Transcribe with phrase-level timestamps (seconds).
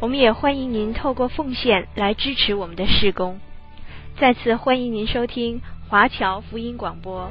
[0.00, 3.38] 我们也欢迎您透过奉献来支持我们的事工。
[4.18, 7.30] 再次欢迎您收听华侨福音广播。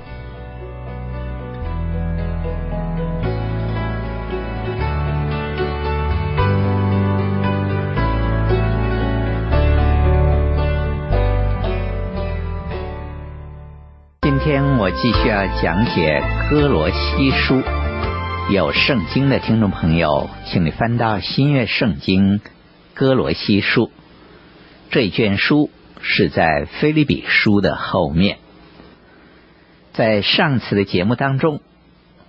[14.21, 17.63] 今天我继续要讲解歌罗西书。
[18.51, 22.39] 有圣经的听众朋友，请你翻到新约圣经。
[23.00, 23.92] 哥罗西书
[24.92, 25.69] 这卷书
[26.02, 28.39] 是在腓立比书的后面。
[29.94, 31.61] 在上次的节目当中，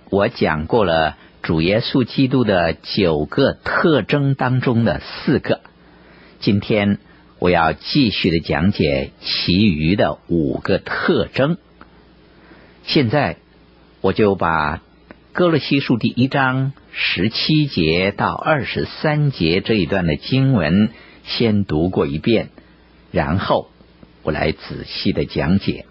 [0.09, 5.59] 我讲过了主耶稣基督的九个特征当中的四个。
[6.39, 6.99] 今天
[7.37, 11.57] 我要继续的讲解其余的五个特征。
[12.85, 13.35] 现在
[13.99, 14.81] 我就把
[15.33, 16.71] 哥罗西书第一章。
[16.93, 20.89] 十七节到二十三节这一段的经文，
[21.23, 22.49] 先读过一遍，
[23.11, 23.69] 然后
[24.23, 25.85] 我来仔细的讲解。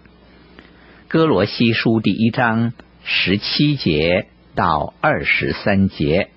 [1.07, 6.29] 哥罗西书第一章十七节到二十三节，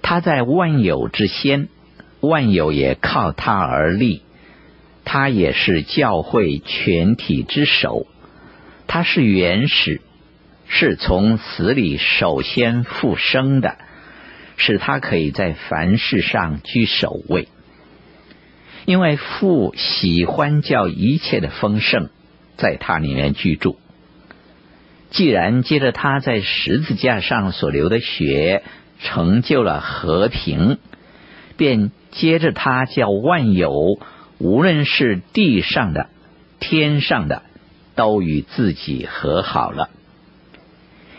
[0.00, 1.68] 他在万有之先，
[2.20, 4.22] 万有也靠他而立，
[5.04, 8.06] 他也是教会全体之首，
[8.86, 10.00] 他是原始。
[10.74, 13.76] 是从死里首先复生的，
[14.56, 17.48] 使他可以在凡事上居首位。
[18.86, 22.08] 因为父喜欢叫一切的丰盛
[22.56, 23.78] 在他里面居住。
[25.10, 28.62] 既然接着他在十字架上所流的血
[28.98, 30.78] 成就了和平，
[31.58, 34.00] 便接着他叫万有，
[34.38, 36.08] 无论是地上的、
[36.60, 37.42] 天上的，
[37.94, 39.90] 都与自己和好了。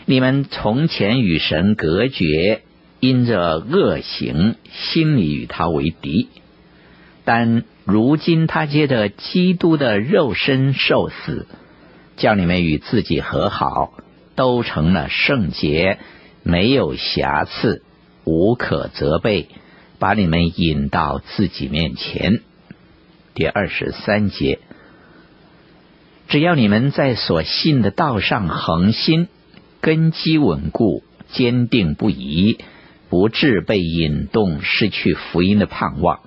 [0.06, 2.60] 你们从前与神隔绝，
[3.00, 6.28] 因着恶行，心里与他为敌；
[7.24, 11.46] 但如今他借着基督的肉身受死，
[12.18, 13.94] 叫你们与自己和好，
[14.34, 15.98] 都成了圣洁，
[16.42, 17.82] 没有瑕疵，
[18.24, 19.48] 无可责备，
[19.98, 22.42] 把你们引到自己面前。
[23.34, 24.58] 第二十三节，
[26.28, 29.28] 只要你们在所信的道上恒心。
[29.84, 32.56] 根基稳固，坚定不移，
[33.10, 36.20] 不致被引动，失去福音的盼望。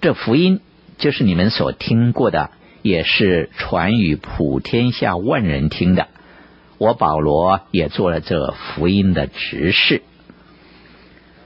[0.00, 0.60] 这福音
[0.96, 6.08] 就是你们所听过的，也是传与普天下万人听的。
[6.78, 10.00] 我保罗也做了这福音的执事。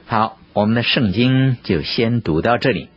[0.05, 2.87] 好，我们的圣经就先读到这里。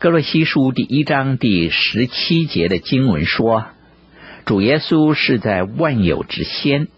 [0.00, 3.66] 歌罗西书第一章第十七节的经文说。
[4.46, 6.88] 主耶稣是在万有之先，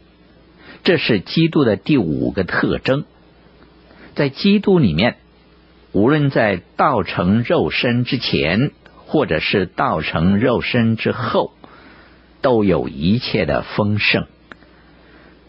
[0.84, 3.04] 这是基督的第五个特征。
[4.14, 5.16] 在基督里面，
[5.92, 8.70] 无论在道成肉身之前，
[9.06, 11.52] 或者是道成肉身之后，
[12.40, 14.26] 都有一切的丰盛。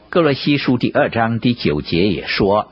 [0.10, 2.72] 歌罗西书第二章第九节也说，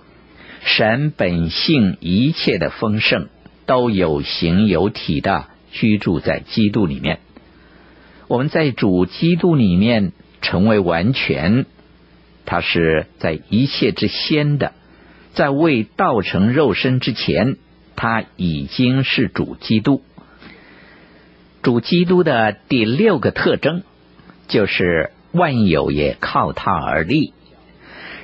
[0.64, 3.30] 神本性一切的丰盛，
[3.66, 7.20] 都有形有体的居住在基督里面。
[8.32, 11.66] 我们在主基督里面成为完全，
[12.46, 14.72] 他是在一切之先的，
[15.34, 17.58] 在未道成肉身之前，
[17.98, 20.02] 他已经是主基督。
[21.62, 23.84] 主基督的第六个特征
[24.48, 27.34] 就是万有也靠他而立，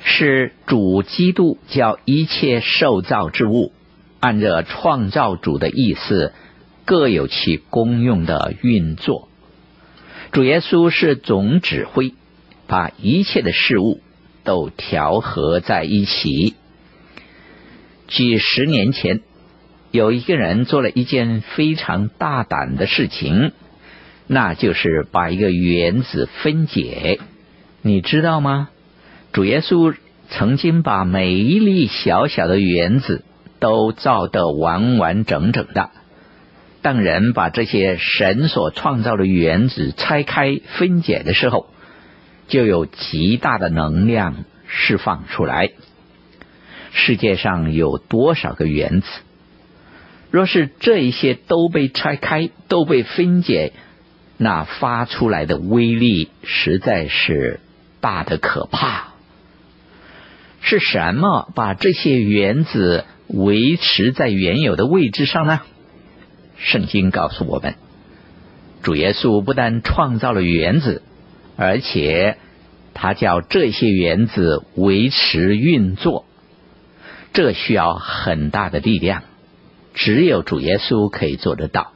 [0.04, 3.72] 是主基督叫一切受造之物
[4.20, 6.32] 按着创造主的意思，
[6.86, 9.27] 各有其功用的运作。
[10.30, 12.12] 主耶稣是总指挥，
[12.66, 14.00] 把一切的事物
[14.44, 16.54] 都调和在一起。
[18.08, 19.20] 几十年前，
[19.90, 23.52] 有一个人做了一件非常大胆的事情，
[24.26, 27.20] 那就是把一个原子分解。
[27.80, 28.68] 你知道吗？
[29.32, 29.94] 主耶稣
[30.28, 33.24] 曾经把每一粒小小的原子
[33.60, 35.90] 都造得完完整整的。
[36.80, 41.66] 当人把这些神所创造的原子拆开分解的时候，
[42.46, 45.70] 就有极大的能量释放出来。
[46.92, 49.06] 世界上有多少个原子？
[50.30, 53.72] 若是这一些都被拆开，都被分解，
[54.36, 57.60] 那发出来的威力实在是
[58.00, 59.14] 大的可怕。
[60.60, 65.60] 是什么把这些原子维持在原有的位置上呢？
[66.58, 67.76] 圣经告诉我们，
[68.82, 71.02] 主耶稣不但创造了原子，
[71.56, 72.36] 而且
[72.94, 76.24] 他叫这些原子维持运作，
[77.32, 79.22] 这需要很大的力量。
[79.94, 81.92] 只有主耶稣可以做得到。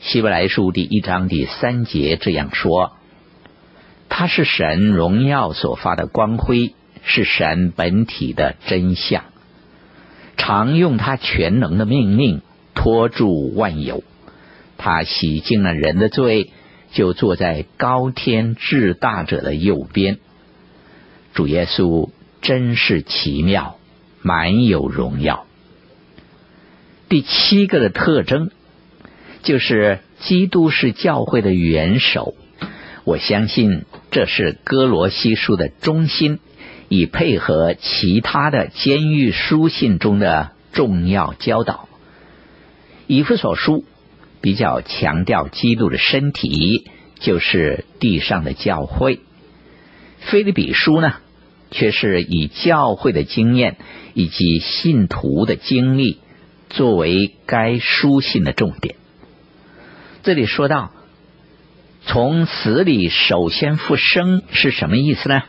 [0.00, 2.92] 希伯来书第一章第三节这样说
[4.08, 9.24] ：“他是神荣耀所发的光辉，是神本体的真相，
[10.36, 12.42] 常用他全能的命令
[12.76, 14.04] 托住万有。
[14.78, 16.52] 他洗净了人的罪，
[16.92, 20.18] 就坐在高天至大者的右边。
[21.34, 23.78] 主耶稣真是奇妙，
[24.22, 25.46] 满有荣耀。”
[27.08, 28.50] 第七个的特征
[29.42, 32.34] 就是基督是教会的元首。
[33.04, 36.40] 我相信这是哥罗西书的中心，
[36.88, 41.88] 以配合其他的监狱书信中的重要教导。
[43.06, 43.84] 以弗所书
[44.40, 49.20] 比较强调基督的身体，就是地上的教会。
[50.20, 51.14] 腓立比书呢，
[51.70, 53.76] 却是以教会的经验
[54.14, 56.18] 以及信徒的经历。
[56.68, 58.96] 作为该书信的重点，
[60.24, 60.90] 这里说到
[62.04, 65.44] 从死里首先复生是什么意思呢？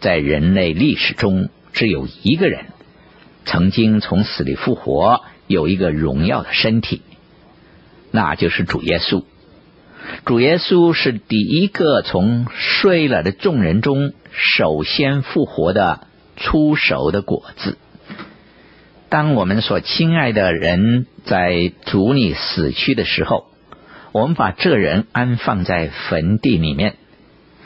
[0.00, 2.66] 在人类历史中，只有一个人
[3.44, 7.02] 曾经从死里复活，有一个荣耀的身体，
[8.12, 9.24] 那就是主耶稣。
[10.24, 16.06] 主耶稣是第一个从睡了的众人中首先复活的
[16.36, 17.76] 出熟的果子。
[19.08, 23.46] 当我们所亲爱的人在主里死去的时候，
[24.12, 26.94] 我们把这人安放在坟地里面，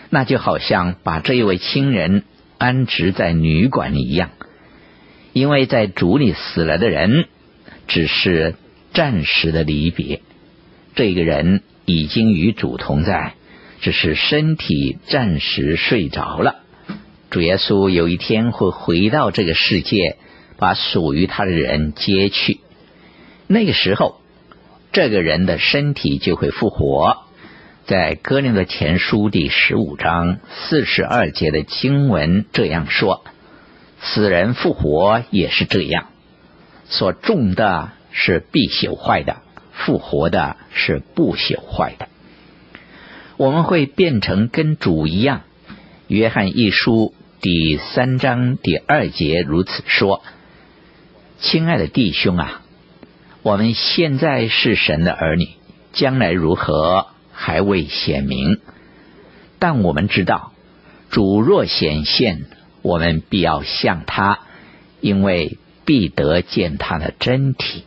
[0.08, 2.24] 那就好像把这一位亲人
[2.56, 4.30] 安置在旅馆里一样。
[5.34, 7.26] 因为在主里死了的人
[7.86, 8.54] 只是
[8.92, 10.20] 暂时的离别，
[10.94, 13.34] 这个人已经与主同在，
[13.80, 16.56] 只是身体暂时睡着了。
[17.30, 20.16] 主耶稣有一天会回到这个世界。
[20.56, 22.60] 把属于他的人接去，
[23.48, 24.20] 那个时候，
[24.92, 27.24] 这个人的身体就会复活。
[27.86, 33.24] 在哥林的前书第十五章四十二节的经文这样说
[34.00, 36.06] ：“死人复活也是这样，
[36.88, 39.38] 所种的是必朽坏的，
[39.72, 42.08] 复活的是不朽坏的。
[43.36, 45.42] 我们会变成跟主一样。”
[46.06, 50.22] 约翰一书第三章第二节如此说。
[51.40, 52.62] 亲爱的弟兄啊，
[53.42, 55.48] 我们现在是神的儿女，
[55.92, 58.60] 将来如何还未显明。
[59.58, 60.52] 但我们知道，
[61.10, 62.44] 主若显现，
[62.82, 64.40] 我们必要像他，
[65.00, 67.84] 因为必得见他的真体。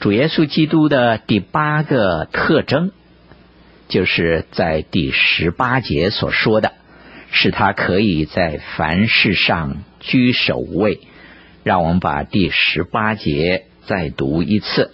[0.00, 2.92] 主耶稣基督的第八个特征，
[3.88, 6.72] 就是在第十八节所说的，
[7.30, 11.00] 是他可以在凡事上居首位。
[11.64, 14.92] 让我们把第十八节再读一次。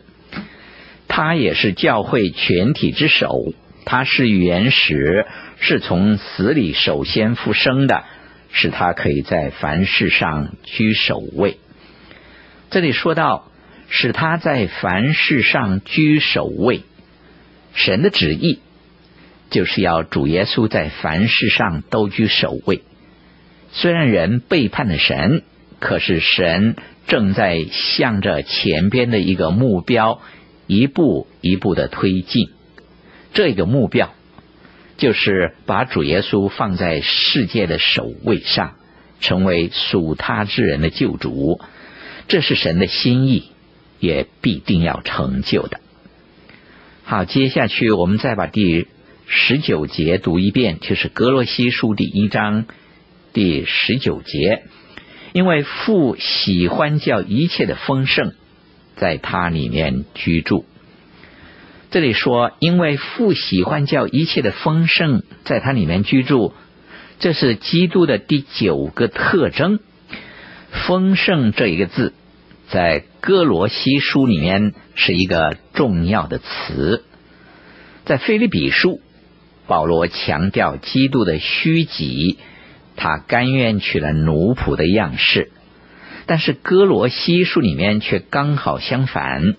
[1.06, 3.52] 他也是教会全体之首，
[3.84, 5.26] 他是原始，
[5.60, 8.02] 是从死里首先复生的，
[8.50, 11.58] 使他可以在凡事上居首位。
[12.75, 13.52] 这里说到，
[13.88, 16.83] 使他在凡事上居首位，
[17.73, 18.59] 神的旨意
[19.49, 22.83] 就是要主耶稣在凡事上都居首位。
[23.71, 25.45] 虽然人背叛了神。
[25.78, 26.76] 可是神
[27.07, 30.21] 正在向着前边的一个目标
[30.66, 32.49] 一步一步的推进，
[33.35, 34.14] 这个目标
[34.97, 38.76] 就是把主耶稣放在世界的首位上，
[39.21, 41.61] 成为属他之人的救主。
[42.28, 43.45] 这是神的心意，
[44.00, 45.81] 也必定要成就的。
[47.04, 48.88] 好，接下去我们再把第
[49.26, 52.64] 十九节读一遍，就是格罗西书第一章
[53.33, 54.62] 第十九节。
[55.33, 58.35] 因为父喜欢叫一切的丰盛
[58.97, 60.64] 在他里面居住。
[61.90, 66.52] 这里说，因为父喜欢叫一切的丰盛在他里面居住，
[67.19, 69.81] 这是基督的第九个特征。
[70.87, 72.12] 丰盛这一个字，
[72.69, 77.04] 在哥罗西书里面是一个重要的词。
[78.04, 79.00] 在腓立比书，
[79.66, 82.38] 保罗强调基督的虚己。
[82.97, 85.50] 他甘愿取了奴仆的样式，
[86.26, 89.57] 但是哥罗西书里面却刚好相反，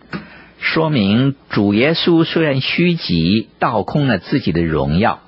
[0.60, 5.20] 说明主耶稣虽然虚极倒空了自己的荣耀，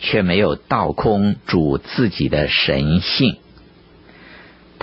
[0.00, 3.36] 却没有倒空主自己的神性。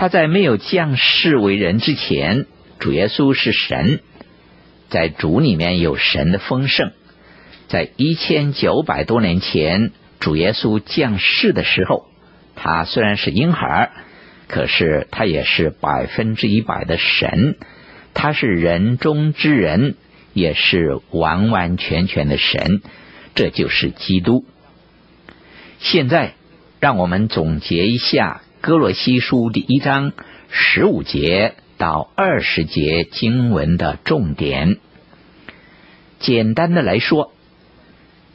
[0.00, 2.46] 他在没有降世为人之前，
[2.78, 4.00] 主耶稣是神，
[4.88, 6.92] 在主里面有神的丰盛。
[7.68, 12.06] 在一千九百多年前，主耶稣降世的时候，
[12.56, 13.90] 他虽然是婴孩，
[14.48, 17.56] 可是他也是百分之一百的神，
[18.14, 19.96] 他是人中之人，
[20.32, 22.80] 也是完完全全的神，
[23.34, 24.46] 这就是基督。
[25.78, 26.32] 现在，
[26.80, 30.12] 让我们总结一下哥罗西书第一章
[30.50, 34.76] 十五节到二十节经文的重点。
[36.18, 37.32] 简单的来说。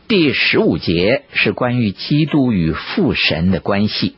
[0.08, 4.16] 第十五节是关于基督与父神的关系，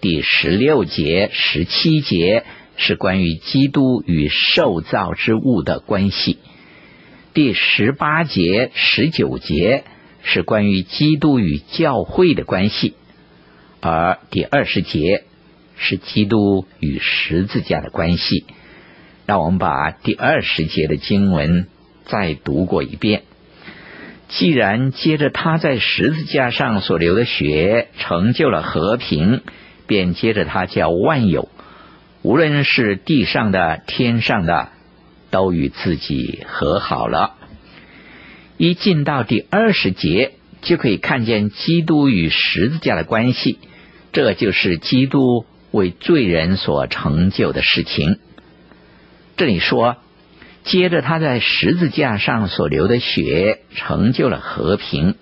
[0.00, 2.44] 第十六节、十七节
[2.76, 6.38] 是关于基督与受造之物的关系，
[7.32, 9.84] 第十八节、十九节
[10.24, 12.94] 是关于基督与教会的关系，
[13.82, 15.24] 而第二十节
[15.76, 18.46] 是基督与十字架的关系。
[19.26, 21.66] 让我们把第二十节的经文
[22.06, 23.22] 再读过一遍。
[24.28, 29.42] 既然接着他在十字架上所流的血成就了和平，
[29.86, 31.48] 便接着他叫万有，
[32.22, 34.70] 无论是地上的、天上的，
[35.30, 37.34] 都与自己和好了。
[38.56, 43.58] 一进到第二十节，就可以看见基督与十字架的关系，
[44.12, 48.18] 这就是基督为罪人所成就的事情。
[49.36, 49.96] 这里说。
[50.64, 55.16] 接着，他在十字架上所流的血成就了和平。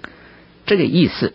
[0.67, 1.33] 这个意思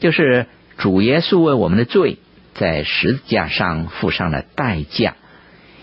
[0.00, 0.46] 就是
[0.78, 2.18] 主耶稣为我们的罪
[2.54, 5.14] 在十字架上付上了代价，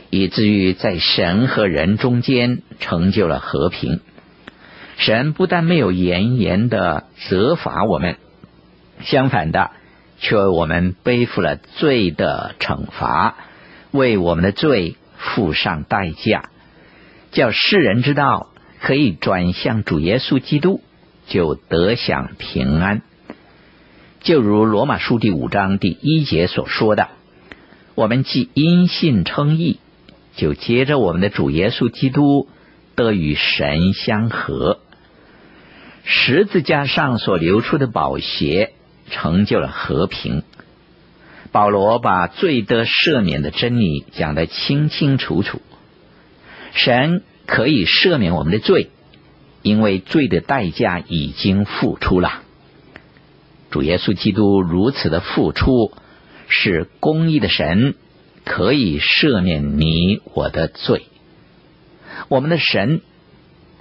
[0.09, 4.01] 以至于在神和人中间成就了和平。
[4.97, 8.17] 神不但没有严严的责罚我们，
[9.05, 9.71] 相反的，
[10.23, 13.35] 却为我们背负了罪的惩罚，
[13.91, 16.49] 为我们的罪付上代价。
[17.33, 18.47] 叫世人知道
[18.79, 20.81] 可以转向主耶稣基督，
[21.27, 23.01] 就得享平安。
[24.21, 27.09] 就如罗马书第五章第一节所说的
[27.93, 29.79] ：“我们既因信称义，
[30.37, 32.47] 就接着我们的主耶稣基督
[32.95, 34.79] 得与神相合。
[36.05, 38.71] 十字架上所流出的宝血
[39.09, 40.43] 成就了和平。”
[41.51, 45.61] 保罗把罪得赦免的真理讲得清清楚楚。
[46.73, 48.89] 神可以赦免我们的罪，
[49.61, 52.41] 因为罪的代价已经付出了。
[53.69, 55.91] 主耶稣基督如此的付出，
[56.47, 57.93] 是公义的神
[58.45, 61.05] 可以赦免你我的罪。
[62.29, 63.01] 我们的神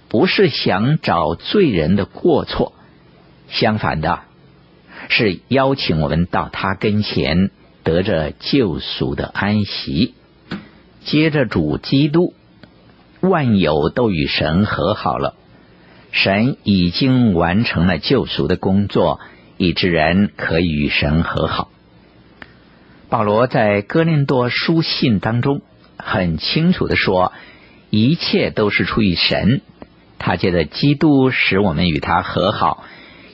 [0.08, 2.74] 不是想找罪人的过错，
[3.48, 4.20] 相反的，
[5.08, 7.50] 是邀请我们到他跟前，
[7.82, 10.14] 得着救赎的安息。
[11.04, 12.34] 接着主基督。
[13.20, 15.36] 万有都与神和好了，
[16.10, 19.20] 神已经完成了救赎的工作，
[19.58, 21.70] 以致人可以与神和好。
[23.08, 25.62] 保罗在哥林多书信当中
[25.96, 27.32] 很清楚的说，
[27.90, 29.60] 一切都是出于神，
[30.18, 32.82] 他借着基督使我们与他和好，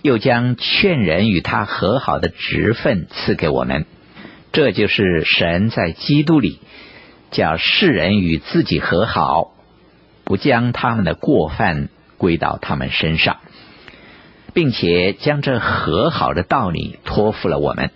[0.02, 3.87] 又将劝人与他和好的职分赐给我们，
[4.52, 6.61] 这就是神在基督里
[7.31, 9.52] 叫世人与自己和好。
[10.25, 11.88] 不将他们的过犯
[12.19, 13.38] 归到他们身上，
[14.52, 17.90] 并且将这和好的道理托付了我们，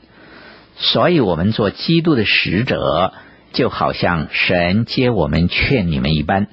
[0.77, 3.13] 所以我们做基督的使者，
[3.53, 6.47] 就好像神接我们劝你们一般，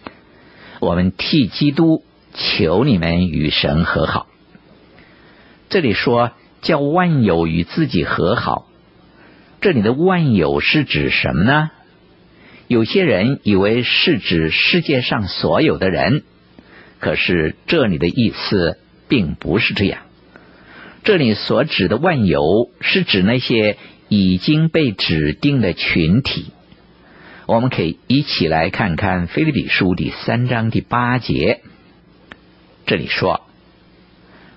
[0.81, 2.03] 我们替基督
[2.33, 4.27] 求你们与神和好。
[5.69, 8.65] 这里说叫万有与自己和好，
[9.61, 11.69] 这里的万有是指什么呢？
[12.67, 16.23] 有些人以为是指世界上所有的人，
[16.99, 20.01] 可是这里的意思并不是这样。
[21.03, 22.41] 这里所指的万有
[22.81, 26.51] 是指那些已经被指定的群体。
[27.45, 31.61] 我们可以一起来看看《腓立比书》第三章第八节，
[32.85, 33.41] 这里说：“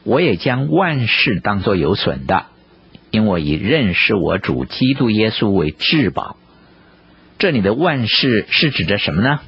[0.05, 2.47] 我也将万事当作有损的，
[3.11, 6.37] 因为我以认识我主基督耶稣为至宝。”
[7.39, 9.41] 这里的万事是指着什么呢？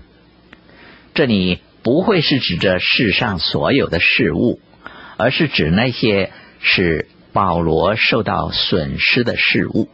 [1.15, 4.59] 这里不会是指着世上所有的事物，
[5.17, 9.89] 而是指那些使保罗受到损失的事物。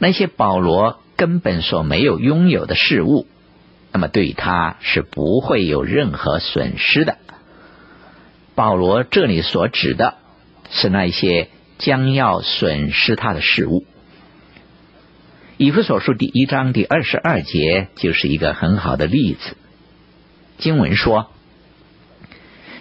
[0.00, 3.28] 那些保罗根本所没有拥有的事物，
[3.92, 7.18] 那么对他是不会有任何损失的。
[8.60, 10.18] 保罗这里所指的
[10.68, 11.48] 是那些
[11.78, 13.86] 将要损失他的事物。
[15.56, 19.56] 以弗所书第一章第二十二节就是一个很好的例子。
[20.58, 21.30] 经文说：“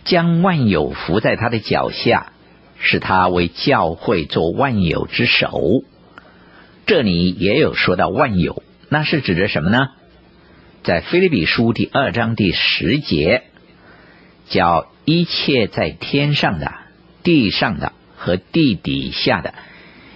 [0.04, 2.34] 将万有伏在他的脚下，
[2.78, 5.62] 使他为教会做万有之首。”
[6.88, 9.92] 这里也有说到万有，那是指的什么呢？
[10.84, 13.44] 在腓立比书第二章第十节，
[14.50, 16.72] 叫一切在天上的、
[17.24, 19.56] 地上的和地底下的，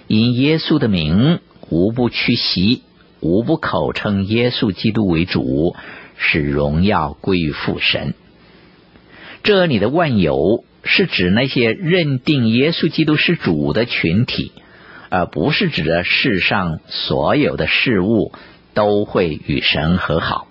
[0.06, 2.82] 因耶稣的名，无不屈膝，
[3.18, 5.74] 无不口称耶稣基督为主，
[6.16, 8.14] 使荣耀归于父神。
[9.42, 14.52] 这里的万有是指那些认定耶稣基督是主的群体。
[15.10, 18.32] 而不是指的世上所有的事物
[18.74, 20.46] 都会与神和好。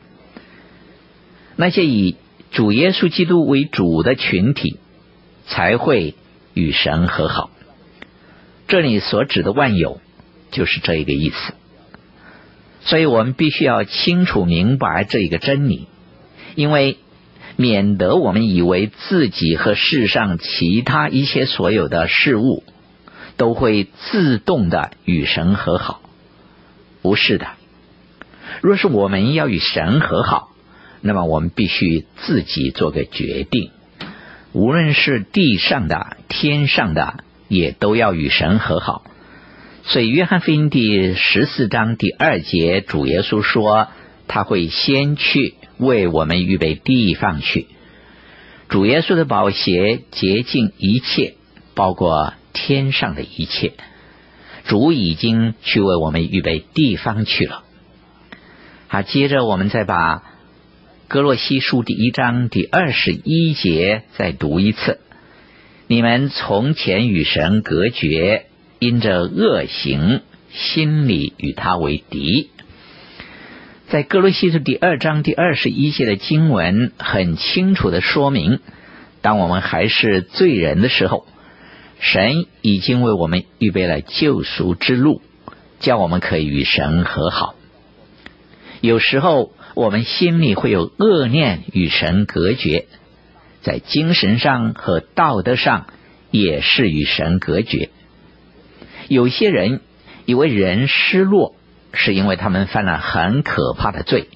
[1.56, 2.16] 那些以
[2.54, 4.80] 主耶稣基督为主的群体
[5.46, 6.16] 才会
[6.54, 7.50] 与神和好。
[8.68, 10.00] 这里所指的万有
[10.52, 11.54] 就是这一个意思。
[12.82, 15.88] 所以我们必须要清楚明白这一个真理，
[16.56, 16.98] 因为
[17.58, 22.64] 免得我们以为自己和世上其他一切所有的事物。
[23.36, 26.02] 都会自动的与神和好，
[27.02, 27.48] 不是的。
[28.62, 30.50] 若是我们要与神和好，
[31.04, 33.70] 那么我们必须自己做个决定，
[34.54, 39.04] 无论是地上的、天上的，也都要与神和好。
[39.84, 43.90] 所以，约翰福音第十四章第二节，主耶稣说
[44.28, 47.68] ：“他会先去为我们预备地方去。”
[48.70, 51.36] 主耶稣的宝血洁净一切，
[51.76, 52.34] 包括。
[52.56, 53.74] 天上的一切，
[54.66, 57.64] 主已经去为我们预备地方去了。
[58.88, 60.22] 好，接着我们再把
[61.14, 65.00] 歌罗西书第一章第二十一节再读一次。
[65.86, 68.48] 你们从前与神隔绝，
[68.80, 72.50] 因着恶行，心里与他为敌。
[73.90, 78.58] 在歌罗西书第二章第二十一节的经文，很清楚的说明，
[79.22, 81.28] 当我们还是罪人的时候。
[82.00, 85.22] 神已经为我们预备了救赎之路，
[85.80, 87.54] 叫我们可以与神和好。
[88.84, 92.88] 有时候我们心里会有恶念与神隔绝，
[93.62, 95.88] 在精神上和道德上
[96.32, 97.92] 也是与神隔绝。
[99.08, 99.80] 有些人
[100.26, 101.56] 以为人失落
[101.94, 104.28] 是因为他们犯了很可怕的罪，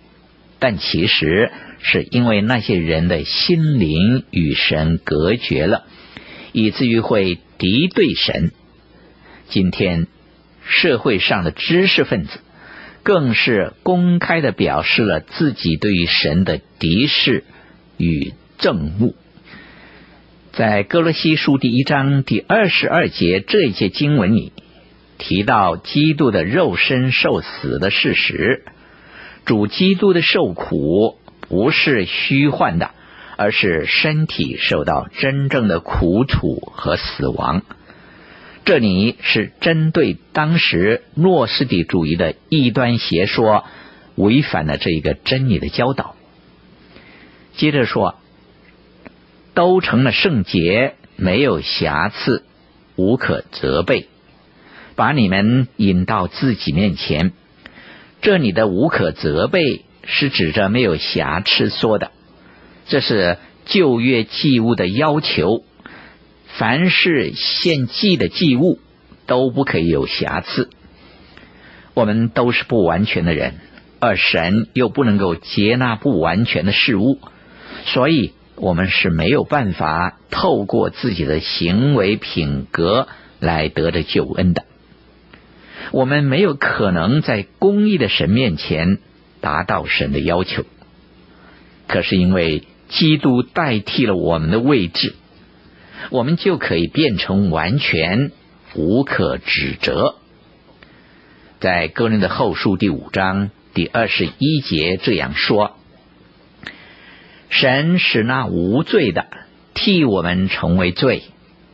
[0.60, 5.84] 但其实是因为那些人的心灵与神隔绝了，
[6.54, 7.40] 以至于会。
[7.60, 8.52] 敌对神，
[9.50, 10.06] 今天
[10.64, 12.40] 社会上的知识分子
[13.08, 17.46] 更是公开的表示了自己对于神的敌视
[17.96, 19.14] 与憎恶。
[20.52, 24.52] 在哥罗西书第一章第二十二节这一节经文里
[25.18, 28.66] 提到基督的肉身受死的事实，
[29.46, 31.18] 主基督的受苦
[31.48, 32.92] 不是虚幻的。
[33.40, 37.62] 而是身体受到真正的苦楚和死亡，
[38.68, 43.64] 这里是针对当时诺斯底主义的异端邪说，
[44.16, 46.16] 违反了这一个真理的教导。
[47.56, 48.16] 接着说，
[49.54, 52.44] 都成了圣洁，没有瑕疵，
[52.98, 54.10] 无可责备，
[54.98, 57.32] 把你们引到自己面前。
[58.22, 62.12] 这里的无可责备是指着没有瑕疵说的。
[62.90, 65.64] 这是旧约祭物的要求，
[66.58, 68.80] 凡是献祭的祭物
[69.26, 70.70] 都不可以有瑕疵。
[71.94, 73.56] 我们都是不完全的人，
[74.00, 77.20] 而神又不能够接纳不完全的事物，
[77.86, 83.08] 所以我们是没有办法透过自己的行为品格
[83.40, 84.64] 来得着救恩的。
[85.92, 89.00] 我们没有可能在公义的神面前
[89.42, 90.66] 达到神的要求，
[91.88, 92.64] 可是因为。
[92.90, 95.14] 基督代替了我们的位置，
[96.10, 98.32] 我们就可以变成完全
[98.76, 100.16] 无可指责。
[101.60, 105.76] 在哥林的后书第五章第二十一节这样说
[107.50, 109.28] ：“神使那无罪的
[109.74, 111.24] 替我们成为罪，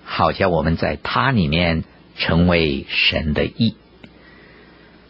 [0.04, 1.84] 好叫我们在他里面
[2.16, 3.76] 成为神的义。”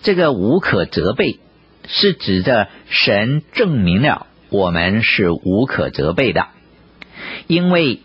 [0.02, 1.40] 这个无可责备
[1.88, 4.28] 是指着神证明了。
[4.50, 6.48] 我们是无可责备的，
[7.48, 8.02] 因为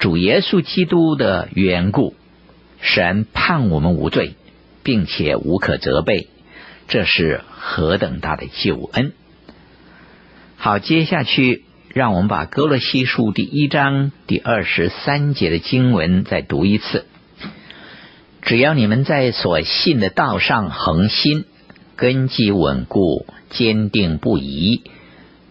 [0.00, 2.14] 主耶稣基督的缘故，
[2.80, 4.34] 神判我们无罪，
[4.82, 6.28] 并且无可责备，
[6.88, 9.12] 这是何等大的救恩！
[10.56, 17.04] 好，接下去让我们把哥罗西书第一章第二十三节的经文再读一次。
[18.40, 21.44] 只要你们在所信的道上恒心，
[21.96, 24.80] 根基稳固，坚定不移，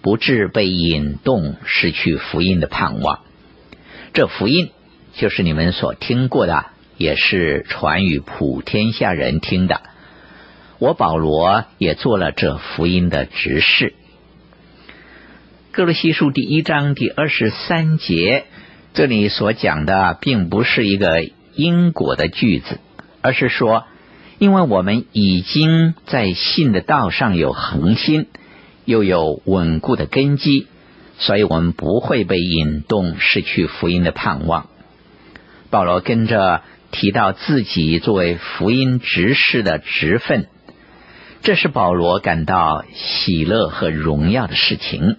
[0.01, 3.19] 不致被引动，失去福音的盼望。
[4.11, 4.71] 这福音
[5.13, 6.65] 就是你们所听过的，
[6.97, 9.81] 也是传与普天下人听的。
[10.79, 13.93] 我保罗也做了这福音的执事。
[15.71, 18.45] 各罗西书第一章第二十三节，
[18.93, 22.79] 这里所讲的并不是一个因果的句子，
[23.21, 23.85] 而是说，
[24.39, 28.25] 因为我们已经在信的道上有恒心，
[28.85, 30.67] 又有稳固的根基，
[31.19, 34.69] 所以我们不会被引动，失去福音的盼望。
[35.69, 40.47] 保罗跟着提到自己作为福音执事的职分，
[41.43, 45.17] 这是保罗感到喜乐和荣耀的事情。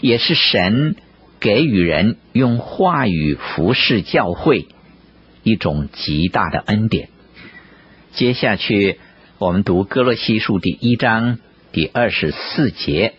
[0.00, 0.96] 也是神
[1.40, 4.66] 给予人用话语服侍教会
[5.42, 7.08] 一种极大的恩典。
[8.12, 8.98] 接下去，
[9.38, 11.38] 我们读歌罗西书第一章
[11.72, 13.14] 第二十四节。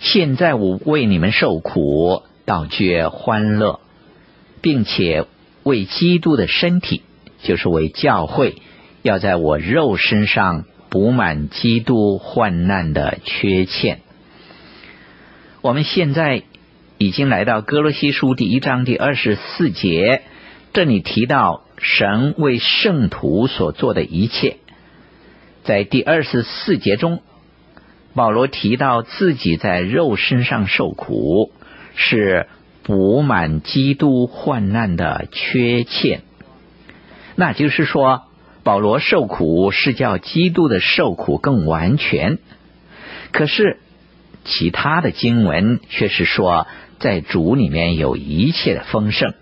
[0.00, 3.80] 现在我为你们受苦，倒觉欢乐，
[4.62, 5.26] 并且
[5.62, 7.02] 为基督的身体，
[7.42, 8.56] 就是为教会，
[9.02, 14.00] 要在我肉身上补满基督患难的缺欠。
[15.60, 16.44] 我们现在
[16.96, 20.22] 已经来到歌罗西书第一章第二十四节，
[20.72, 24.56] 这里提到神为圣徒所做的一切。
[25.62, 27.20] 在第二十四节中，
[28.14, 31.52] 保罗提到自己在肉身上受苦，
[31.94, 32.46] 是
[32.82, 36.22] 补满基督患难的缺欠。
[37.36, 38.22] 那就是说，
[38.62, 42.38] 保罗受苦是叫基督的受苦更完全。
[43.32, 43.78] 可是。
[44.42, 46.66] 其他的经文却是说，
[46.98, 49.34] 在主里面有一切的丰盛，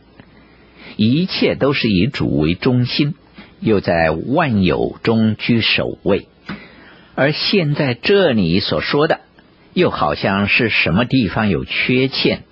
[0.97, 3.15] 一切都是以主为中心，
[3.61, 6.27] 又在万有中居首位。
[7.19, 9.19] 而现在这里所说的，
[9.75, 12.45] 又好像是什么地方有缺欠。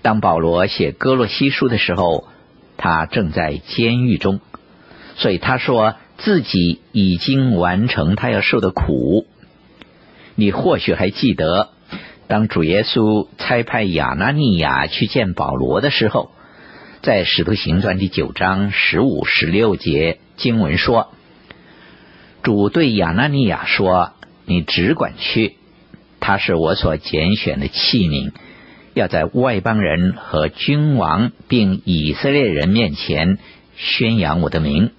[0.00, 2.28] 当保罗写哥罗西书的时候，
[2.76, 4.38] 他正在监狱中，
[5.16, 9.26] 所以他说自己已经完成他要受的苦。
[10.36, 11.70] 你或许还记得，
[12.28, 16.30] 当主耶稣差派亚纳尼亚去见保罗的时候，
[17.02, 21.12] 在《使徒行传》第九章十五、十六节经文说
[22.48, 24.12] ：“主对亚纳尼亚说，
[24.46, 25.56] 你只管去，
[26.18, 28.32] 他是我所拣选的器皿，
[28.94, 33.36] 要在外邦人和君王并以色列人面前
[33.76, 34.92] 宣扬我的名。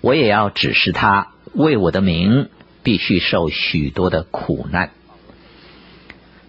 [0.00, 2.48] 我也要指示他为我的名。”
[2.82, 4.92] 必须受许多的苦难。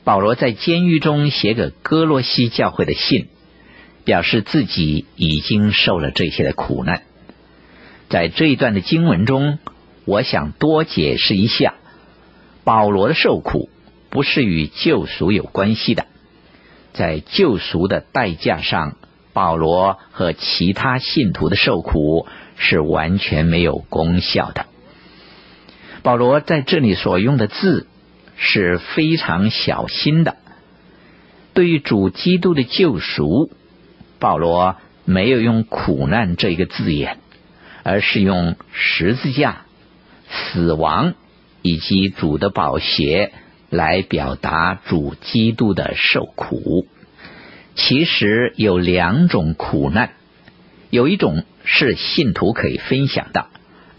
[0.05, 3.27] 保罗在监狱中写给哥罗西教会的信，
[4.05, 7.01] 表示自己已经受了这些的苦难。
[8.07, 9.57] 在这一段的经文中，
[10.07, 11.73] 我想多解释一下，
[12.63, 13.69] 保罗的受苦
[14.09, 16.05] 不是与救赎有关系的，
[16.93, 18.95] 在救赎的代价上，
[19.33, 24.65] 保罗和其他信徒的受苦是完全没有功效的。
[26.03, 27.85] 保罗在这里所用的字
[28.37, 30.37] 是非常小心的。
[31.53, 33.51] 对于主基督的救赎，
[34.19, 37.17] 保罗没有用苦难这一个字眼，
[37.83, 39.65] 而是用十字架、
[40.29, 41.15] 死亡
[41.61, 43.31] 以及主的宝血
[43.69, 46.87] 来表达主基督的受苦。
[47.75, 50.11] 其实有两种苦难，
[50.89, 53.47] 有一种是信徒可以分享的。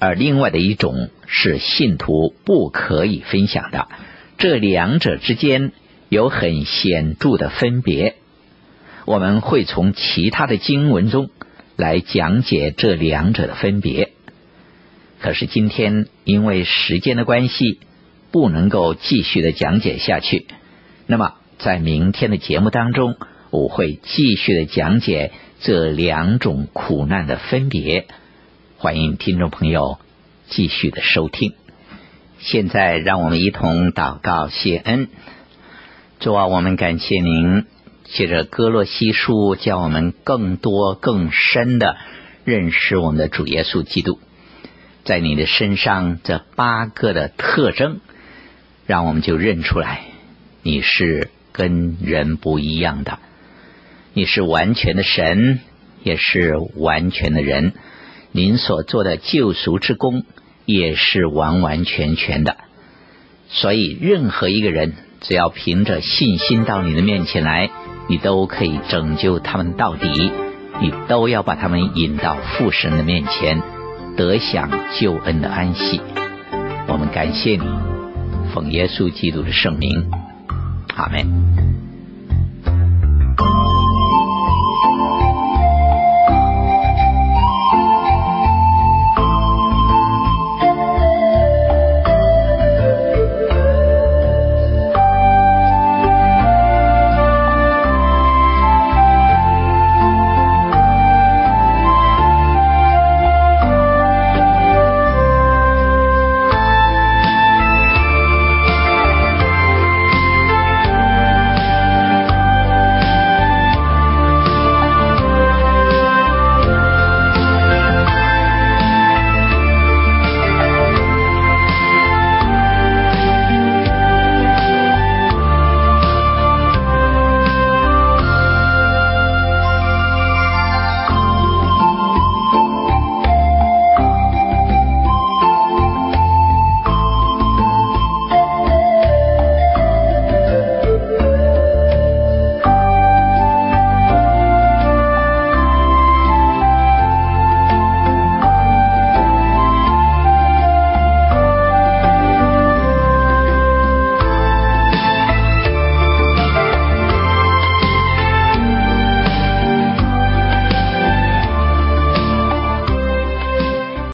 [0.00, 3.88] 而另外的一种是信徒不可以分享的，
[4.36, 5.72] 这两者之间
[6.08, 8.14] 有很显著的分别。
[9.06, 11.30] 我们会从其他的经文中
[11.76, 14.12] 来讲解这两者的分别。
[15.20, 17.80] 可是今天因为时间的关系，
[18.30, 20.46] 不能够继续的讲解下去。
[21.06, 23.16] 那么在明天的节目当中，
[23.50, 28.06] 我会继续的讲解这两种苦难的分别。
[28.76, 29.98] 欢迎听众朋友
[30.46, 31.54] 继续的收听。
[32.38, 35.08] 现在，让我们一同祷告谢恩。
[36.20, 37.64] 主啊，我们感谢您，
[38.04, 41.96] 借着哥罗西书，叫我们更多更深的
[42.44, 44.20] 认识我们的主耶稣基督。
[45.08, 48.00] 在你的身上这八个的特征
[48.84, 50.02] 让我们就认出来
[50.62, 53.18] 你是跟人不一样的。
[54.12, 55.60] 你是完全的神
[56.02, 57.72] 也是完全的人。
[58.32, 60.26] 您所做的救赎之功
[60.66, 62.58] 也是完完全全的。
[63.48, 64.92] 所以任何一个人
[65.22, 67.70] 只要凭着信心到你的面前来
[68.10, 70.30] 你都可以拯救他们到底
[70.82, 73.77] 你都要把他们引到父神的面前。
[74.18, 76.00] 得享救恩的安息，
[76.88, 77.62] 我们感谢你，
[78.52, 80.10] 奉耶稣基督的圣名，
[80.96, 81.67] 阿门。